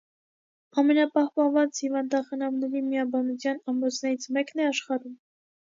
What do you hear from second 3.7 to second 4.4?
ամրոցներից